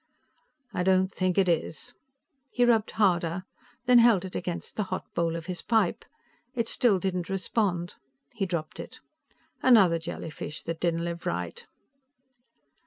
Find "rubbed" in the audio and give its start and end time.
2.65-2.89